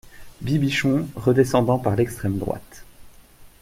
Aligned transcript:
Bibichon, 0.41 1.07
redescendant 1.15 1.77
par 1.77 1.95
l'extrême 1.95 2.39
droite. 2.39 2.85